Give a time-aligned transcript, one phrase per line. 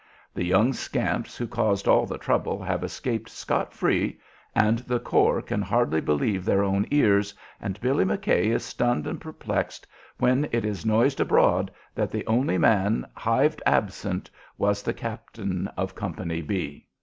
[0.33, 4.17] The young scamps who caused all the trouble have escaped scot free,
[4.55, 9.21] and the corps can hardly believe their own ears, and Billy McKay is stunned and
[9.21, 9.85] perplexed
[10.17, 14.27] when it is noised abroad that the only man "hived absent"
[14.57, 16.87] was the captain of Company "B."